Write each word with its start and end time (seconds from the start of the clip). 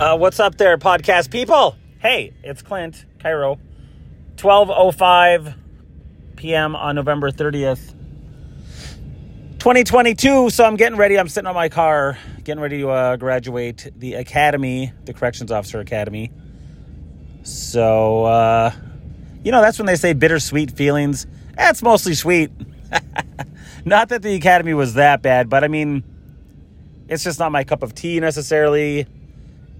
Uh, 0.00 0.16
what's 0.16 0.40
up 0.40 0.56
there, 0.56 0.78
podcast 0.78 1.30
people? 1.30 1.76
Hey, 1.98 2.32
it's 2.42 2.62
Clint, 2.62 3.04
Cairo. 3.18 3.60
12.05 4.36 5.54
p.m. 6.36 6.74
on 6.74 6.94
November 6.94 7.30
30th, 7.30 7.90
2022. 9.58 10.48
So 10.48 10.64
I'm 10.64 10.76
getting 10.76 10.96
ready. 10.96 11.18
I'm 11.18 11.28
sitting 11.28 11.46
on 11.48 11.54
my 11.54 11.68
car, 11.68 12.16
getting 12.44 12.62
ready 12.62 12.78
to 12.78 12.88
uh, 12.88 13.16
graduate 13.16 13.92
the 13.94 14.14
academy, 14.14 14.90
the 15.04 15.12
Corrections 15.12 15.52
Officer 15.52 15.80
Academy. 15.80 16.30
So, 17.42 18.24
uh, 18.24 18.72
you 19.44 19.52
know, 19.52 19.60
that's 19.60 19.78
when 19.78 19.84
they 19.84 19.96
say 19.96 20.14
bittersweet 20.14 20.70
feelings. 20.70 21.26
That's 21.56 21.82
mostly 21.82 22.14
sweet. 22.14 22.50
not 23.84 24.08
that 24.08 24.22
the 24.22 24.34
academy 24.34 24.72
was 24.72 24.94
that 24.94 25.20
bad, 25.20 25.50
but 25.50 25.62
I 25.62 25.68
mean, 25.68 26.04
it's 27.06 27.22
just 27.22 27.38
not 27.38 27.52
my 27.52 27.64
cup 27.64 27.82
of 27.82 27.94
tea 27.94 28.18
necessarily. 28.18 29.06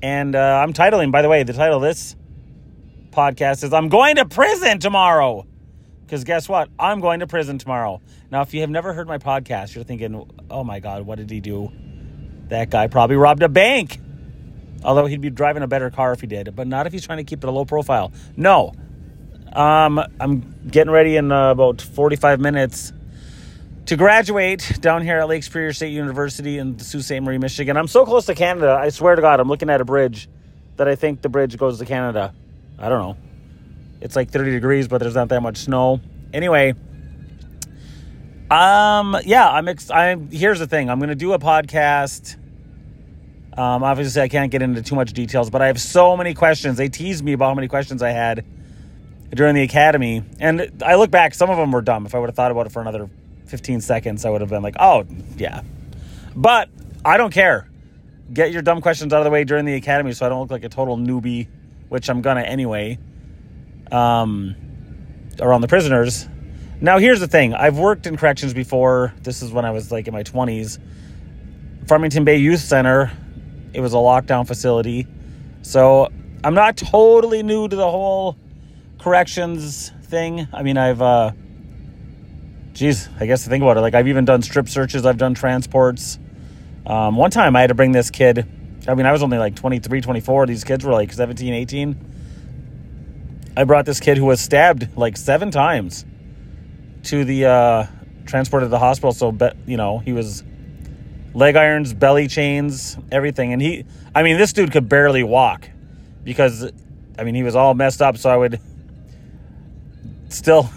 And 0.03 0.35
uh, 0.35 0.39
I'm 0.39 0.73
titling, 0.73 1.13
by 1.13 1.23
the 1.23 1.29
way, 1.29 1.43
the 1.43 1.53
title 1.53 1.77
of 1.77 1.83
this 1.83 2.17
podcast 3.11 3.65
is 3.65 3.73
I'm 3.73 3.89
going 3.89 4.17
to 4.17 4.25
prison 4.25 4.79
tomorrow. 4.79 5.47
Because 6.05 6.25
guess 6.25 6.49
what? 6.49 6.69
I'm 6.79 7.01
going 7.01 7.21
to 7.21 7.27
prison 7.27 7.59
tomorrow. 7.59 8.01
Now, 8.31 8.43
if 8.43 8.53
you 8.53 8.63
have 8.63 8.71
never 8.71 8.93
heard 8.93 9.07
my 9.07 9.19
podcast, 9.19 9.75
you're 9.75 9.85
thinking, 9.85 10.29
oh 10.51 10.65
my 10.65 10.81
God, 10.81 11.07
what 11.07 11.19
did 11.19 11.31
he 11.31 11.41
do? 11.41 11.71
That 12.49 12.71
guy 12.71 12.89
probably 12.89 13.17
robbed 13.17 13.43
a 13.43 13.49
bank. 13.49 13.99
Although 14.83 15.07
he'd 15.07 15.21
be 15.21 15.31
driving 15.31 15.63
a 15.63 15.69
better 15.69 15.91
car 15.91 16.13
if 16.13 16.21
he 16.21 16.27
did, 16.27 16.57
but 16.57 16.67
not 16.67 16.87
if 16.87 16.93
he's 16.93 17.05
trying 17.05 17.19
to 17.19 17.25
keep 17.25 17.45
it 17.45 17.49
a 17.49 17.51
low 17.51 17.65
profile. 17.65 18.13
No. 18.37 18.73
Um, 19.53 20.01
I'm 20.19 20.69
getting 20.69 20.91
ready 20.91 21.17
in 21.17 21.31
uh, 21.31 21.51
about 21.51 21.81
45 21.81 22.41
minutes 22.41 22.93
to 23.87 23.97
graduate 23.97 24.79
down 24.81 25.03
here 25.03 25.19
at 25.19 25.29
Lake 25.29 25.43
Superior 25.43 25.73
State 25.73 25.93
University 25.93 26.59
in 26.59 26.79
Sault 26.79 27.05
Ste. 27.05 27.21
Marie, 27.21 27.39
Michigan. 27.39 27.77
I'm 27.77 27.89
so 27.89 28.05
close 28.05 28.27
to 28.27 28.35
Canada. 28.35 28.79
I 28.81 28.91
swear 28.91 29.17
to 29.17 29.23
God, 29.23 29.41
I'm 29.41 29.49
looking 29.49 29.71
at 29.71 29.81
a 29.81 29.85
bridge 29.85 30.29
that 30.77 30.89
I 30.89 30.95
think 30.95 31.23
the 31.23 31.29
bridge 31.29 31.57
goes 31.57 31.79
to 31.79 31.85
Canada. 31.85 32.35
I 32.79 32.89
don't 32.89 33.01
know. 33.01 33.17
It's 34.01 34.17
like 34.17 34.31
30 34.31 34.53
degrees, 34.53 34.89
but 34.89 34.99
there's 34.99 35.15
not 35.15 35.29
that 35.29 35.43
much 35.43 35.59
snow. 35.59 36.01
Anyway, 36.33 36.75
um, 38.51 39.17
yeah, 39.25 39.49
I'm. 39.49 39.69
Ex- 39.69 39.91
I'm. 39.91 40.31
Here's 40.31 40.59
the 40.59 40.67
thing. 40.67 40.89
I'm 40.91 40.99
going 40.99 41.11
to 41.11 41.15
do 41.15 41.33
a 41.33 41.39
podcast. 41.39 42.37
Um, 43.57 43.83
obviously, 43.83 44.23
I 44.23 44.29
can't 44.29 44.51
get 44.51 44.63
into 44.63 44.83
too 44.83 44.95
much 44.95 45.13
details, 45.13 45.51
but 45.51 45.61
I 45.61 45.67
have 45.67 45.81
so 45.81 46.17
many 46.17 46.35
questions. 46.35 46.77
They 46.77 46.89
teased 46.89 47.23
me 47.23 47.33
about 47.33 47.49
how 47.49 47.55
many 47.55 47.69
questions 47.69 48.03
I 48.03 48.11
had 48.11 48.45
during 49.31 49.55
the 49.55 49.63
academy, 49.63 50.25
and 50.39 50.83
I 50.85 50.95
look 50.95 51.11
back. 51.11 51.35
Some 51.35 51.51
of 51.51 51.59
them 51.59 51.73
were 51.73 51.83
dumb. 51.83 52.07
If 52.07 52.15
I 52.15 52.19
would 52.19 52.29
have 52.29 52.37
thought 52.37 52.51
about 52.51 52.67
it 52.67 52.73
for 52.73 52.81
another 52.81 53.11
15 53.51 53.81
seconds, 53.81 54.25
I 54.25 54.31
would 54.31 54.41
have 54.41 54.51
been 54.51 54.63
like, 54.63 54.77
"Oh, 54.79 55.05
yeah." 55.37 55.63
But 56.35 56.69
I 57.05 57.17
don't 57.17 57.33
care. 57.33 57.69
Get 58.33 58.53
your 58.53 58.63
dumb 58.63 58.81
questions 58.81 59.13
out 59.13 59.19
of 59.19 59.25
the 59.25 59.31
way 59.31 59.45
during 59.45 59.65
the 59.65 59.75
academy, 59.75 60.13
so 60.13 60.25
I 60.25 60.29
don't 60.29 60.41
look 60.41 60.51
like 60.51 60.65
a 60.65 60.69
total 60.69 60.97
newbie, 60.97 61.49
which 61.89 62.09
I'm 62.09 62.23
gonna 62.23 62.43
anyway. 62.43 62.99
Um, 63.91 64.55
around 65.41 65.63
the 65.63 65.69
prisoners. 65.69 66.29
Now, 66.81 66.99
here's 66.99 67.21
the 67.21 67.29
thing 67.29 67.55
I've 67.55 67.79
worked 67.79 68.07
in 68.07 68.17
corrections 68.17 68.55
before. 68.55 69.13
This 69.23 69.43
is 69.43 69.53
when 69.53 69.65
I 69.65 69.71
was 69.71 69.93
like 69.93 70.07
in 70.07 70.15
my 70.15 70.23
20s. 70.23 70.79
Farmington 71.87 72.25
Bay 72.25 72.37
Youth 72.37 72.61
Center, 72.61 73.11
it 73.75 73.81
was 73.81 73.93
a 73.93 73.97
lockdown 73.97 74.47
facility. 74.47 75.07
So 75.63 76.09
I'm 76.43 76.55
not 76.55 76.77
totally 76.77 77.43
new 77.43 77.69
to 77.69 77.77
the 77.77 77.91
whole 77.91 78.37
corrections 78.99 79.93
thing. 80.05 80.49
I 80.53 80.63
mean, 80.63 80.79
I've, 80.79 81.03
uh, 81.03 81.33
geez, 82.73 83.09
I 83.19 83.27
guess 83.27 83.45
to 83.45 83.51
think 83.51 83.63
about 83.63 83.77
it, 83.77 83.81
like 83.81 83.95
I've 83.95 84.09
even 84.09 84.25
done 84.25 84.43
strip 84.43 84.69
searches, 84.69 85.07
I've 85.07 85.19
done 85.19 85.35
transports. 85.35 86.19
Um, 86.87 87.17
one 87.17 87.31
time 87.31 87.57
I 87.57 87.61
had 87.61 87.69
to 87.69 87.75
bring 87.75 87.93
this 87.93 88.11
kid, 88.11 88.47
I 88.89 88.95
mean, 88.95 89.07
I 89.07 89.13
was 89.13 89.23
only 89.23 89.39
like 89.39 89.57
23, 89.57 90.01
24. 90.01 90.47
These 90.47 90.65
kids 90.65 90.85
were 90.85 90.93
like 90.93 91.13
17, 91.13 91.53
18. 91.53 92.07
I 93.57 93.65
brought 93.65 93.85
this 93.85 94.01
kid 94.01 94.17
who 94.17 94.27
was 94.27 94.41
stabbed 94.41 94.97
like 94.97 95.17
seven 95.17 95.51
times 95.51 96.05
to 97.05 97.25
the 97.25 97.47
uh, 97.47 97.87
to 98.27 98.69
the 98.69 98.79
hospital. 98.79 99.13
So, 99.13 99.33
be, 99.33 99.51
you 99.67 99.77
know, 99.77 99.99
he 99.99 100.13
was 100.13 100.45
leg 101.35 101.57
irons, 101.57 101.93
belly 101.93 102.29
chains, 102.29 102.97
everything. 103.11 103.53
And 103.53 103.61
he, 103.61 103.85
I 104.15 104.23
mean, 104.23 104.39
this 104.39 104.53
dude 104.53 104.73
could 104.73 104.89
barely 104.89 105.23
walk 105.23 105.69
because, 106.25 106.71
I 107.19 107.25
mean, 107.25 107.35
he 107.35 107.43
was 107.43 107.57
all 107.57 107.75
messed 107.75 108.01
up. 108.01 108.17
So 108.17 108.31
I 108.31 108.37
would 108.37 108.61
still, 110.29 110.71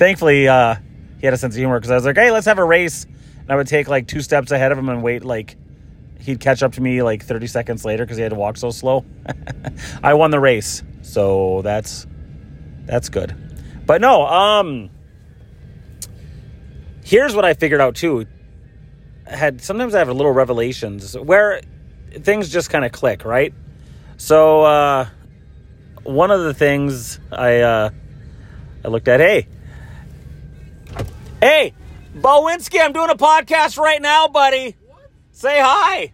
thankfully, 0.00 0.48
uh, 0.48 0.76
he 1.18 1.26
had 1.26 1.34
a 1.34 1.36
sense 1.36 1.54
of 1.54 1.58
humor 1.58 1.78
because 1.78 1.90
I 1.90 1.94
was 1.94 2.06
like, 2.06 2.16
hey, 2.16 2.30
let's 2.30 2.46
have 2.46 2.58
a 2.58 2.64
race. 2.64 3.04
And 3.04 3.50
I 3.50 3.56
would 3.56 3.66
take 3.66 3.86
like 3.86 4.08
two 4.08 4.22
steps 4.22 4.50
ahead 4.50 4.72
of 4.72 4.78
him 4.78 4.88
and 4.88 5.02
wait 5.02 5.24
like 5.24 5.56
he'd 6.18 6.40
catch 6.40 6.62
up 6.62 6.72
to 6.72 6.80
me 6.80 7.02
like 7.02 7.22
30 7.22 7.46
seconds 7.46 7.84
later 7.84 8.04
because 8.04 8.16
he 8.16 8.22
had 8.22 8.30
to 8.30 8.36
walk 8.36 8.56
so 8.56 8.70
slow. 8.70 9.04
I 10.02 10.14
won 10.14 10.30
the 10.30 10.40
race. 10.40 10.82
So 11.02 11.60
that's 11.62 12.06
that's 12.86 13.10
good. 13.10 13.36
But 13.84 14.00
no, 14.00 14.26
um 14.26 14.88
here's 17.04 17.34
what 17.34 17.44
I 17.44 17.52
figured 17.52 17.82
out 17.82 17.94
too. 17.94 18.26
Had 19.26 19.60
sometimes 19.60 19.94
I 19.94 19.98
have 19.98 20.08
little 20.08 20.32
revelations 20.32 21.14
where 21.16 21.60
things 22.10 22.48
just 22.48 22.70
kind 22.70 22.86
of 22.86 22.92
click, 22.92 23.26
right? 23.26 23.52
So 24.16 24.62
uh 24.62 25.08
one 26.04 26.30
of 26.30 26.40
the 26.40 26.54
things 26.54 27.20
I 27.30 27.60
uh 27.60 27.90
I 28.82 28.88
looked 28.88 29.08
at, 29.08 29.20
hey. 29.20 29.46
Hey, 31.40 31.72
Bowinski, 32.14 32.80
I'm 32.80 32.92
doing 32.92 33.10
a 33.10 33.14
podcast 33.14 33.78
right 33.78 34.00
now, 34.00 34.28
buddy. 34.28 34.76
What? 34.86 35.10
Say 35.32 35.58
hi. 35.60 36.12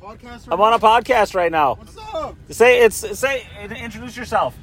podcast? 0.00 0.48
I'm 0.50 0.60
on 0.60 0.72
a 0.72 0.78
podcast 0.80 1.34
right 1.34 1.52
now. 1.52 1.74
What's 1.74 1.96
up? 1.96 2.34
Say 2.50 2.80
it's 2.80 2.96
say 3.18 3.46
introduce 3.70 4.16
yourself. 4.16 4.56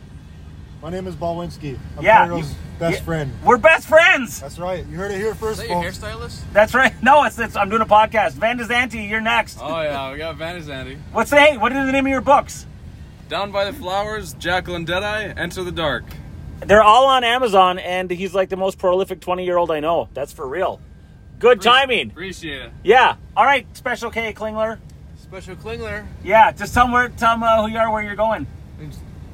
My 0.81 0.89
name 0.89 1.07
is 1.07 1.15
Balwinski. 1.15 1.77
I'm 1.97 2.03
Yeah, 2.03 2.25
Cairo's 2.25 2.49
you- 2.49 2.55
best 2.79 2.97
yeah. 2.99 3.03
friend. 3.03 3.31
We're 3.43 3.57
best 3.57 3.87
friends. 3.87 4.41
That's 4.41 4.59
right. 4.59 4.85
You 4.85 4.97
heard 4.97 5.11
it 5.11 5.17
here 5.17 5.35
first, 5.35 5.59
that 5.59 5.69
your 5.69 5.81
folks. 5.81 5.97
hairstylist? 5.99 6.41
That's 6.53 6.73
right. 6.73 6.93
No, 7.03 7.23
it's, 7.23 7.39
it's 7.39 7.55
I'm 7.55 7.69
doing 7.69 7.81
a 7.81 7.85
podcast. 7.85 8.33
Van 8.33 8.57
Dezanti, 8.59 9.07
you're 9.09 9.21
next. 9.21 9.59
Oh 9.61 9.81
yeah, 9.81 10.11
we 10.11 10.17
got 10.17 10.35
Van 10.35 10.61
Zandy. 10.61 10.97
What's 11.13 11.29
the 11.29 11.39
hey? 11.39 11.57
What 11.57 11.71
are 11.71 11.85
the 11.85 11.91
name 11.91 12.05
of 12.05 12.11
your 12.11 12.21
books? 12.21 12.65
Down 13.29 13.51
by 13.51 13.63
the 13.65 13.73
flowers, 13.73 14.33
Jacqueline 14.33 14.85
Deadeye, 14.85 15.33
Enter 15.37 15.63
the 15.63 15.71
Dark. 15.71 16.03
They're 16.65 16.83
all 16.83 17.07
on 17.07 17.23
Amazon, 17.23 17.79
and 17.79 18.09
he's 18.11 18.33
like 18.35 18.49
the 18.49 18.57
most 18.57 18.77
prolific 18.77 19.19
20 19.21 19.45
year 19.45 19.57
old 19.57 19.71
I 19.71 19.79
know. 19.79 20.09
That's 20.13 20.33
for 20.33 20.47
real. 20.47 20.79
Good 21.39 21.61
timing. 21.61 22.11
Appreciate 22.11 22.63
it. 22.63 22.71
Yeah. 22.83 23.15
All 23.35 23.45
right, 23.45 23.65
Special 23.77 24.11
K 24.11 24.33
Klingler. 24.33 24.77
Special 25.21 25.55
Klingler. 25.55 26.05
Yeah, 26.23 26.51
just 26.51 26.73
tell 26.73 26.85
them 26.85 26.91
where, 26.91 27.07
tell 27.09 27.33
'em, 27.33 27.43
uh, 27.43 27.61
who 27.61 27.69
you 27.71 27.77
are, 27.77 27.89
where 27.91 28.03
you're 28.03 28.15
going. 28.15 28.45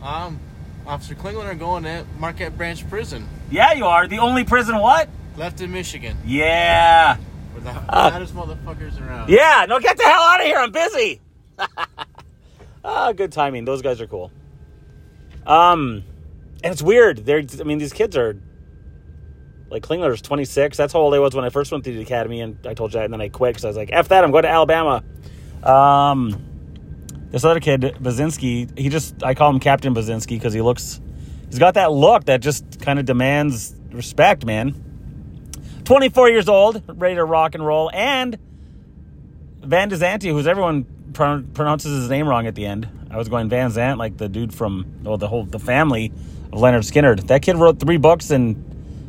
Um, 0.04 0.40
Officer 0.86 1.16
Klingler 1.16 1.58
going 1.58 1.86
at 1.86 2.06
Marquette 2.20 2.56
Branch 2.58 2.88
Prison, 2.90 3.28
Yeah, 3.50 3.74
you 3.74 3.86
are 3.86 4.08
the 4.08 4.20
only 4.20 4.44
prison. 4.44 4.78
What? 4.78 5.10
left 5.38 5.60
in 5.62 5.72
Michigan. 5.72 6.18
Yeah. 6.26 7.18
We're 7.54 7.62
the 7.62 7.72
Ah. 7.90 8.10
hottest 8.12 8.36
motherfuckers 8.36 9.02
around. 9.06 9.30
Yeah. 9.30 9.66
No, 9.68 9.80
get 9.80 9.98
the 9.98 10.04
hell 10.04 10.22
out 10.22 10.40
of 10.42 10.46
here. 10.46 10.58
I'm 10.58 10.72
busy. 10.72 11.22
ah, 12.86 13.12
good 13.14 13.32
timing. 13.32 13.66
Those 13.66 13.82
guys 13.82 14.00
are 14.00 14.08
cool. 14.08 14.32
Um, 15.48 16.04
and 16.66 16.72
it's 16.72 16.82
weird. 16.82 17.20
They're, 17.28 17.44
I 17.60 17.64
mean, 17.64 17.78
these 17.78 17.94
kids 17.94 18.18
are 18.18 18.36
like 19.70 19.84
Klingler's 19.84 20.24
26. 20.24 20.76
That's 20.76 20.94
how 20.94 21.00
old 21.00 21.14
I 21.14 21.20
was 21.20 21.36
when 21.36 21.46
I 21.46 21.50
first 21.50 21.72
went 21.72 21.84
through 21.84 21.94
the 21.94 22.02
academy, 22.02 22.42
and 22.42 22.58
I 22.66 22.74
told 22.74 22.92
you 22.92 23.00
that, 23.00 23.06
and 23.06 23.14
then 23.14 23.22
I 23.22 23.30
quit 23.30 23.54
because 23.54 23.66
I 23.66 23.68
was 23.68 23.78
like, 23.78 23.90
"F 23.92 24.08
that, 24.08 24.24
I'm 24.24 24.32
going 24.32 24.44
to 24.44 24.50
Alabama." 24.50 25.04
Um, 25.62 26.44
this 27.30 27.44
other 27.44 27.60
kid, 27.60 27.82
Bazinski, 28.02 28.78
he 28.78 28.90
just 28.90 29.24
I 29.24 29.36
call 29.36 29.52
him 29.52 29.60
Captain 29.60 29.94
Bazinski 29.94 30.30
because 30.30 30.54
he 30.54 30.62
looks, 30.62 31.00
he's 31.50 31.60
got 31.60 31.76
that 31.76 31.92
look 31.92 32.26
that 32.26 32.42
just 32.42 32.82
kind 32.82 32.98
of 32.98 33.06
demands 33.06 33.76
respect, 33.92 34.44
man. 34.44 34.74
24 35.84 36.30
years 36.30 36.50
old, 36.50 36.82
ready 36.88 37.14
to 37.14 37.24
rock 37.24 37.54
and 37.54 37.64
roll, 37.64 37.92
and 37.94 38.40
Van 39.62 39.92
Dezanti, 39.92 40.32
who's 40.32 40.48
everyone 40.48 40.88
pro- 41.16 41.44
pronounces 41.54 42.02
his 42.02 42.10
name 42.10 42.28
wrong 42.28 42.46
at 42.46 42.54
the 42.54 42.66
end. 42.68 42.88
I 43.10 43.18
was 43.18 43.30
going 43.30 43.50
Van 43.50 43.72
Zant, 43.72 43.98
like 43.98 44.18
the 44.18 44.30
dude 44.30 44.54
from 44.54 44.86
well, 45.04 45.18
the 45.18 45.28
whole 45.28 45.46
the 45.46 45.60
family 45.60 46.12
of 46.54 46.60
Lynyrd 46.60 46.90
Skynyrd. 46.90 47.28
That 47.28 47.42
kid 47.42 47.58
wrote 47.58 47.80
three 47.80 47.98
books, 47.98 48.30
and 48.30 48.56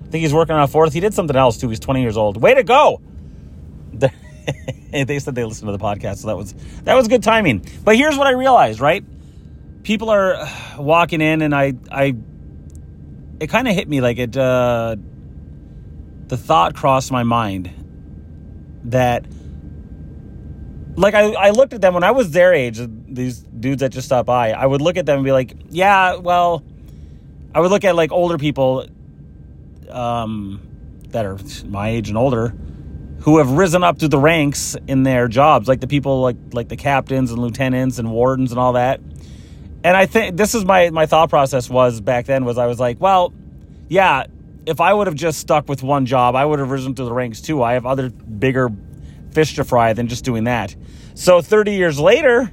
I 0.07 0.11
think 0.11 0.23
he's 0.23 0.33
working 0.33 0.55
on 0.55 0.63
a 0.63 0.69
fourth. 0.69 0.95
He 0.95 1.01
did 1.01 1.13
something 1.13 1.37
else 1.37 1.59
too. 1.59 1.69
He's 1.69 1.81
20 1.81 2.01
years 2.01 2.17
old. 2.17 2.41
Way 2.41 2.55
to 2.55 2.63
go! 2.63 3.01
they 4.91 5.19
said 5.19 5.35
they 5.35 5.45
listened 5.45 5.69
to 5.69 5.73
the 5.73 5.83
podcast, 5.83 6.19
so 6.19 6.29
that 6.29 6.37
was 6.37 6.55
that 6.85 6.95
was 6.95 7.09
good 7.09 7.23
timing. 7.23 7.67
But 7.85 7.97
here's 7.97 8.17
what 8.17 8.27
I 8.27 8.33
realized, 8.33 8.81
right? 8.81 9.05
People 9.83 10.09
are 10.09 10.49
walking 10.79 11.21
in, 11.21 11.43
and 11.43 11.55
I 11.55 11.75
I 11.91 12.15
it 13.41 13.49
kind 13.49 13.69
of 13.69 13.75
hit 13.75 13.89
me 13.89 14.01
like 14.01 14.19
it. 14.19 14.37
Uh, 14.37 14.97
the 16.29 16.37
thought 16.37 16.75
crossed 16.75 17.13
my 17.13 17.23
mind 17.23 17.71
that 18.85 19.27
like 20.97 21.15
I, 21.15 21.33
I 21.33 21.51
looked 21.51 21.73
at 21.73 21.81
them 21.81 21.95
when 21.95 22.05
I 22.05 22.11
was 22.11 22.31
their 22.31 22.55
age, 22.55 22.81
these 22.81 23.39
dudes 23.39 23.81
that 23.81 23.91
just 23.91 24.07
stopped 24.07 24.27
by, 24.27 24.53
I 24.53 24.65
would 24.67 24.81
look 24.81 24.97
at 24.97 25.07
them 25.07 25.17
and 25.17 25.25
be 25.25 25.33
like, 25.33 25.55
yeah, 25.71 26.17
well, 26.17 26.65
I 27.55 27.61
would 27.61 27.71
look 27.71 27.85
at 27.85 27.95
like 27.95 28.13
older 28.13 28.39
people 28.39 28.87
um, 29.91 30.61
that 31.11 31.27
are 31.27 31.39
my 31.67 31.91
age 31.91 32.09
and 32.09 32.19
older 32.19 32.55
who 33.21 33.39
have 33.39 33.51
risen 33.53 33.83
up 33.83 33.99
through 33.99 34.09
the 34.09 34.19
ranks 34.19 34.77
in 34.87 35.03
their 35.03 35.29
jobs, 35.29 35.69
like 35.69 35.81
the 35.81 35.87
people 35.87 36.23
like 36.23 36.37
like 36.53 36.69
the 36.69 36.77
captains 36.77 37.31
and 37.31 37.41
lieutenants 37.41 37.99
and 37.99 38.11
wardens 38.11 38.53
and 38.53 38.61
all 38.61 38.75
that. 38.75 39.01
And 39.85 39.97
I 39.97 40.07
think 40.07 40.37
this 40.37 40.55
is 40.55 40.65
my 40.65 40.91
my 40.91 41.07
thought 41.07 41.29
process 41.31 41.69
was 41.69 42.01
back 42.01 42.27
then 42.27 42.45
was 42.45 42.59
I 42.59 42.67
was 42.67 42.79
like, 42.79 43.01
well, 43.01 43.33
yeah, 43.89 44.27
if 44.67 44.81
I 44.81 44.93
would 44.93 45.07
have 45.07 45.17
just 45.17 45.39
stuck 45.39 45.69
with 45.69 45.83
one 45.83 46.07
job, 46.07 46.35
I 46.35 46.45
would 46.45 46.59
have 46.59 46.71
risen 46.71 46.95
through 46.95 47.07
the 47.07 47.13
ranks 47.13 47.41
too. 47.41 47.63
I 47.63 47.75
have 47.75 47.87
other 47.87 48.11
bigger 48.11 48.69
fish 49.37 49.55
to 49.57 49.65
fry 49.65 49.93
than 49.93 50.09
just 50.09 50.25
doing 50.25 50.45
that. 50.45 50.75
So 51.15 51.43
30 51.43 51.73
years 51.73 52.01
later, 52.01 52.51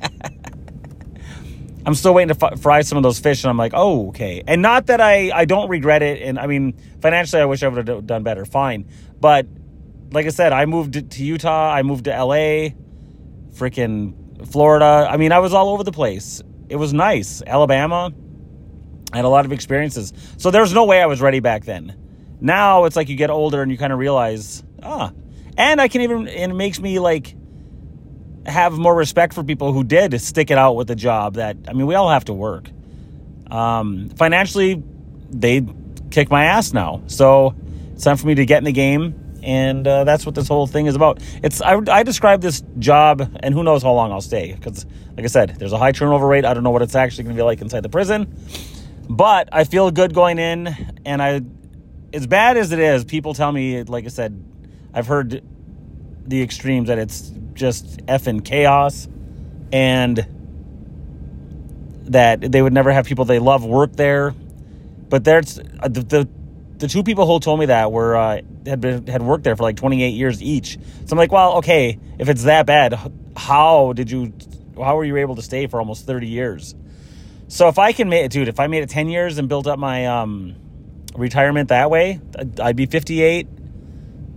I'm 1.84 1.94
still 1.96 2.14
waiting 2.14 2.32
to 2.32 2.46
f- 2.46 2.60
fry 2.60 2.82
some 2.82 2.96
of 2.96 3.02
those 3.02 3.18
fish, 3.18 3.42
and 3.42 3.50
I'm 3.50 3.56
like, 3.56 3.72
oh, 3.74 4.10
okay. 4.10 4.44
And 4.46 4.62
not 4.62 4.86
that 4.86 5.00
I 5.00 5.32
I 5.32 5.44
don't 5.44 5.68
regret 5.68 6.02
it, 6.02 6.22
and 6.22 6.38
I 6.38 6.46
mean 6.46 6.78
financially, 7.02 7.42
I 7.42 7.46
wish 7.46 7.64
I 7.64 7.68
would 7.68 7.88
have 7.88 8.06
done 8.06 8.22
better. 8.22 8.44
Fine, 8.44 8.86
but 9.20 9.48
like 10.12 10.26
I 10.26 10.28
said, 10.28 10.52
I 10.52 10.66
moved 10.66 11.10
to 11.10 11.24
Utah, 11.24 11.72
I 11.72 11.82
moved 11.82 12.04
to 12.04 12.10
LA, 12.12 12.70
freaking 13.50 14.46
Florida. 14.46 15.08
I 15.10 15.16
mean, 15.16 15.32
I 15.32 15.40
was 15.40 15.52
all 15.52 15.70
over 15.70 15.82
the 15.82 15.92
place. 15.92 16.40
It 16.68 16.76
was 16.76 16.92
nice. 16.92 17.42
Alabama. 17.44 18.12
I 19.12 19.16
had 19.16 19.24
a 19.24 19.28
lot 19.28 19.44
of 19.44 19.52
experiences. 19.52 20.12
So 20.38 20.52
there's 20.52 20.72
no 20.72 20.84
way 20.84 21.02
I 21.02 21.06
was 21.06 21.20
ready 21.20 21.40
back 21.40 21.64
then. 21.64 21.94
Now 22.40 22.84
it's 22.84 22.94
like 22.96 23.08
you 23.08 23.16
get 23.16 23.30
older 23.30 23.62
and 23.62 23.70
you 23.70 23.78
kind 23.78 23.92
of 23.92 23.98
realize, 23.98 24.62
ah. 24.82 25.10
And 25.56 25.80
I 25.80 25.88
can 25.88 26.00
even, 26.00 26.28
and 26.28 26.52
it 26.52 26.54
makes 26.54 26.80
me 26.80 26.98
like 26.98 27.34
have 28.46 28.74
more 28.74 28.94
respect 28.94 29.34
for 29.34 29.44
people 29.44 29.72
who 29.72 29.84
did 29.84 30.20
stick 30.20 30.50
it 30.50 30.58
out 30.58 30.74
with 30.74 30.88
the 30.88 30.96
job 30.96 31.34
that, 31.34 31.56
I 31.68 31.72
mean, 31.72 31.86
we 31.86 31.94
all 31.94 32.10
have 32.10 32.24
to 32.26 32.32
work. 32.32 32.68
Um, 33.50 34.10
financially, 34.10 34.82
they 35.30 35.66
kick 36.10 36.30
my 36.30 36.44
ass 36.46 36.72
now. 36.72 37.02
So 37.06 37.54
it's 37.92 38.04
time 38.04 38.16
for 38.16 38.26
me 38.26 38.34
to 38.34 38.46
get 38.46 38.58
in 38.58 38.64
the 38.64 38.72
game. 38.72 39.20
And 39.42 39.86
uh, 39.86 40.04
that's 40.04 40.24
what 40.24 40.34
this 40.34 40.48
whole 40.48 40.66
thing 40.66 40.86
is 40.86 40.94
about. 40.94 41.20
It's 41.42 41.60
I, 41.60 41.78
I 41.88 42.02
describe 42.02 42.40
this 42.40 42.62
job, 42.78 43.20
and 43.40 43.52
who 43.52 43.62
knows 43.62 43.82
how 43.82 43.92
long 43.92 44.10
I'll 44.10 44.22
stay. 44.22 44.54
Because, 44.54 44.86
like 45.16 45.24
I 45.24 45.28
said, 45.28 45.56
there's 45.58 45.72
a 45.72 45.76
high 45.76 45.92
turnover 45.92 46.26
rate. 46.26 46.46
I 46.46 46.54
don't 46.54 46.64
know 46.64 46.70
what 46.70 46.80
it's 46.80 46.94
actually 46.94 47.24
going 47.24 47.36
to 47.36 47.40
be 47.40 47.44
like 47.44 47.60
inside 47.60 47.82
the 47.82 47.90
prison. 47.90 48.34
But 49.06 49.50
I 49.52 49.64
feel 49.64 49.90
good 49.90 50.14
going 50.14 50.38
in, 50.38 50.74
and 51.04 51.20
I, 51.20 51.42
as 52.14 52.26
bad 52.26 52.56
as 52.56 52.72
it 52.72 52.78
is, 52.78 53.04
people 53.04 53.34
tell 53.34 53.52
me, 53.52 53.82
like 53.82 54.06
I 54.06 54.08
said, 54.08 54.42
I've 54.94 55.06
heard 55.06 55.42
the 56.26 56.42
extremes 56.42 56.88
that 56.88 56.98
it's 56.98 57.30
just 57.54 57.98
effing 58.06 58.44
chaos, 58.44 59.08
and 59.72 60.26
that 62.04 62.40
they 62.40 62.62
would 62.62 62.72
never 62.72 62.92
have 62.92 63.06
people 63.06 63.24
they 63.24 63.38
love 63.38 63.64
work 63.64 63.92
there. 63.96 64.34
But 65.08 65.24
there's 65.24 65.58
uh, 65.58 65.88
the, 65.88 66.02
the 66.02 66.28
the 66.78 66.88
two 66.88 67.02
people 67.02 67.26
who 67.26 67.40
told 67.40 67.60
me 67.60 67.66
that 67.66 67.92
were 67.92 68.16
uh, 68.16 68.40
had 68.66 68.80
been 68.80 69.06
had 69.06 69.22
worked 69.22 69.44
there 69.44 69.56
for 69.56 69.62
like 69.62 69.76
28 69.76 70.08
years 70.10 70.42
each. 70.42 70.78
So 71.06 71.12
I'm 71.12 71.18
like, 71.18 71.32
well, 71.32 71.58
okay, 71.58 71.98
if 72.18 72.28
it's 72.28 72.44
that 72.44 72.66
bad, 72.66 72.98
how 73.36 73.92
did 73.92 74.10
you? 74.10 74.32
How 74.76 74.96
were 74.96 75.04
you 75.04 75.16
able 75.18 75.36
to 75.36 75.42
stay 75.42 75.66
for 75.68 75.78
almost 75.78 76.04
30 76.06 76.26
years? 76.26 76.74
So 77.46 77.68
if 77.68 77.78
I 77.78 77.92
can 77.92 78.08
make 78.08 78.24
it, 78.24 78.32
dude, 78.32 78.48
if 78.48 78.58
I 78.58 78.66
made 78.66 78.82
it 78.82 78.90
10 78.90 79.08
years 79.08 79.38
and 79.38 79.48
built 79.48 79.68
up 79.68 79.78
my 79.78 80.06
um, 80.06 80.56
retirement 81.14 81.68
that 81.68 81.90
way, 81.90 82.20
I'd- 82.36 82.60
I'd 82.60 82.74
be 82.76 82.86
58 82.86 83.46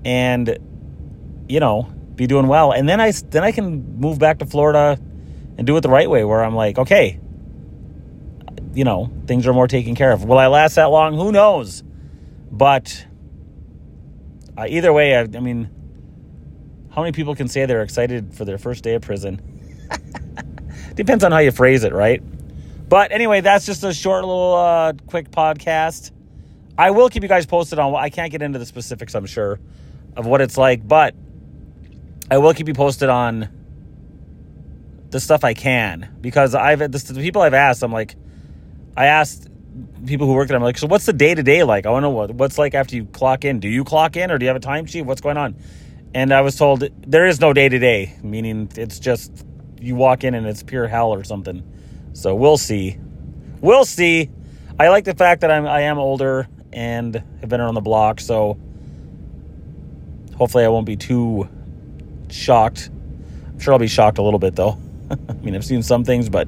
and 0.07 0.57
you 1.49 1.59
know 1.59 1.83
be 2.15 2.25
doing 2.25 2.47
well. 2.47 2.71
And 2.71 2.89
then 2.89 2.99
I 2.99 3.11
then 3.11 3.43
I 3.43 3.51
can 3.51 3.99
move 3.99 4.17
back 4.17 4.39
to 4.39 4.45
Florida 4.45 4.99
and 5.57 5.67
do 5.67 5.75
it 5.77 5.81
the 5.81 5.89
right 5.89 6.09
way, 6.09 6.23
where 6.23 6.43
I'm 6.43 6.55
like, 6.55 6.79
okay, 6.79 7.19
you 8.73 8.83
know, 8.83 9.11
things 9.27 9.45
are 9.45 9.53
more 9.53 9.67
taken 9.67 9.95
care 9.95 10.11
of. 10.11 10.23
Will 10.23 10.37
I 10.37 10.47
last 10.47 10.75
that 10.75 10.85
long? 10.85 11.15
Who 11.15 11.31
knows? 11.31 11.83
But 12.51 13.05
uh, 14.57 14.65
either 14.67 14.93
way, 14.93 15.15
I, 15.15 15.21
I 15.21 15.39
mean, 15.39 15.69
how 16.91 17.01
many 17.01 17.11
people 17.11 17.35
can 17.35 17.47
say 17.47 17.65
they're 17.65 17.83
excited 17.83 18.33
for 18.33 18.45
their 18.45 18.57
first 18.57 18.83
day 18.83 18.95
of 18.95 19.01
prison? 19.01 19.41
Depends 20.95 21.23
on 21.23 21.31
how 21.31 21.39
you 21.39 21.51
phrase 21.51 21.83
it, 21.83 21.93
right? 21.93 22.23
But 22.87 23.11
anyway, 23.11 23.41
that's 23.41 23.65
just 23.65 23.83
a 23.83 23.93
short 23.93 24.23
little 24.23 24.55
uh, 24.55 24.93
quick 25.07 25.31
podcast. 25.31 26.11
I 26.77 26.91
will 26.91 27.09
keep 27.09 27.23
you 27.23 27.29
guys 27.29 27.45
posted 27.45 27.79
on. 27.79 27.93
I 27.95 28.09
can't 28.09 28.31
get 28.31 28.41
into 28.41 28.59
the 28.59 28.65
specifics, 28.65 29.15
I'm 29.15 29.25
sure, 29.25 29.59
of 30.17 30.25
what 30.25 30.41
it's 30.41 30.57
like, 30.57 30.85
but 30.85 31.15
I 32.29 32.39
will 32.39 32.53
keep 32.53 32.67
you 32.67 32.73
posted 32.73 33.07
on 33.07 33.49
the 35.11 35.19
stuff 35.19 35.43
I 35.43 35.53
can 35.53 36.17
because 36.19 36.53
I've 36.53 36.79
the, 36.79 37.13
the 37.13 37.21
people 37.21 37.41
I've 37.41 37.53
asked. 37.53 37.83
I'm 37.83 37.93
like, 37.93 38.15
I 38.97 39.05
asked 39.05 39.47
people 40.05 40.27
who 40.27 40.33
work 40.33 40.47
there. 40.47 40.57
I'm 40.57 40.63
like, 40.63 40.77
so 40.77 40.87
what's 40.87 41.05
the 41.05 41.13
day 41.13 41.33
to 41.35 41.43
day 41.43 41.63
like? 41.63 41.85
I 41.85 41.91
want 41.91 42.03
to 42.03 42.07
know 42.07 42.15
what 42.15 42.31
what's 42.31 42.57
like 42.57 42.73
after 42.73 42.95
you 42.95 43.05
clock 43.05 43.45
in. 43.45 43.59
Do 43.59 43.69
you 43.69 43.83
clock 43.83 44.17
in 44.17 44.31
or 44.31 44.37
do 44.37 44.45
you 44.45 44.47
have 44.47 44.57
a 44.57 44.59
timesheet? 44.59 45.05
What's 45.05 45.21
going 45.21 45.37
on? 45.37 45.55
And 46.13 46.33
I 46.33 46.41
was 46.41 46.55
told 46.55 46.83
there 47.05 47.27
is 47.27 47.39
no 47.39 47.53
day 47.53 47.69
to 47.69 47.79
day, 47.79 48.15
meaning 48.23 48.69
it's 48.75 48.99
just 48.99 49.45
you 49.79 49.95
walk 49.95 50.23
in 50.23 50.33
and 50.33 50.47
it's 50.47 50.63
pure 50.63 50.87
hell 50.87 51.13
or 51.13 51.23
something. 51.23 51.63
So 52.13 52.35
we'll 52.35 52.57
see. 52.57 52.97
We'll 53.61 53.85
see. 53.85 54.29
I 54.79 54.89
like 54.89 55.05
the 55.05 55.15
fact 55.15 55.41
that 55.41 55.51
I'm 55.51 55.67
I 55.67 55.81
am 55.81 55.99
older 55.99 56.47
and 56.73 57.15
have 57.15 57.49
been 57.49 57.61
around 57.61 57.75
the 57.75 57.81
block, 57.81 58.19
so 58.19 58.59
hopefully 60.37 60.63
I 60.63 60.67
won't 60.69 60.85
be 60.85 60.95
too 60.95 61.47
shocked. 62.29 62.89
I'm 63.47 63.59
sure 63.59 63.73
I'll 63.73 63.79
be 63.79 63.87
shocked 63.87 64.17
a 64.17 64.21
little 64.21 64.39
bit 64.39 64.55
though. 64.55 64.77
I 65.29 65.33
mean, 65.33 65.55
I've 65.55 65.65
seen 65.65 65.83
some 65.83 66.03
things, 66.03 66.29
but 66.29 66.47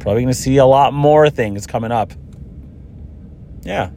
probably 0.00 0.22
going 0.22 0.28
to 0.28 0.34
see 0.34 0.56
a 0.56 0.66
lot 0.66 0.92
more 0.92 1.30
things 1.30 1.66
coming 1.66 1.92
up. 1.92 2.12
Yeah. 3.62 3.90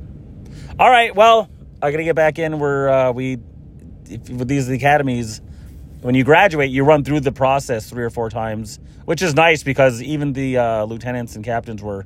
All 0.77 0.89
right. 0.89 1.15
Well, 1.15 1.49
I 1.81 1.91
got 1.91 1.97
to 1.97 2.03
get 2.03 2.15
back 2.15 2.39
in 2.39 2.59
where 2.59 2.89
uh, 2.89 3.11
we, 3.11 3.39
if, 4.09 4.29
with 4.29 4.47
these 4.47 4.69
academies, 4.69 5.41
when 6.01 6.15
you 6.15 6.23
graduate, 6.23 6.69
you 6.69 6.83
run 6.83 7.03
through 7.03 7.21
the 7.21 7.31
process 7.31 7.89
three 7.89 8.03
or 8.03 8.09
four 8.09 8.29
times, 8.29 8.79
which 9.05 9.21
is 9.21 9.33
nice 9.33 9.63
because 9.63 10.01
even 10.01 10.33
the 10.33 10.57
uh, 10.57 10.83
lieutenants 10.83 11.35
and 11.35 11.45
captains 11.45 11.81
were 11.81 12.05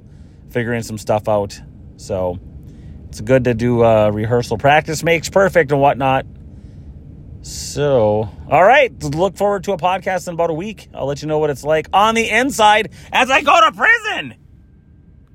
figuring 0.50 0.84
some 0.84 0.98
stuff 0.98 1.28
out. 1.28 1.60
So 1.98 2.40
it's 3.10 3.22
good 3.22 3.46
to 3.46 3.54
do 3.54 3.84
uh, 3.84 4.12
rehearsal. 4.12 4.58
Practice 4.58 5.04
makes 5.04 5.30
perfect 5.30 5.72
and 5.72 5.82
whatnot. 5.82 6.26
So, 7.48 8.30
all 8.50 8.64
right, 8.64 8.92
look 9.02 9.38
forward 9.38 9.64
to 9.64 9.72
a 9.72 9.78
podcast 9.78 10.28
in 10.28 10.34
about 10.34 10.50
a 10.50 10.54
week. 10.54 10.90
I'll 10.94 11.06
let 11.06 11.22
you 11.22 11.30
know 11.30 11.40
what 11.40 11.50
it's 11.50 11.64
like 11.64 11.88
on 11.94 12.14
the 12.14 12.30
inside 12.30 12.92
as 13.14 13.30
I 13.30 13.42
go 13.42 13.62
to 13.62 13.72
prison. 13.72 14.36